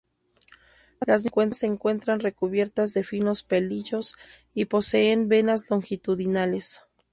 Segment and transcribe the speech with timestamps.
[1.05, 4.15] Las mismas se encuentran recubiertas de finos pelillos,
[4.51, 6.81] y poseen venas longitudinales.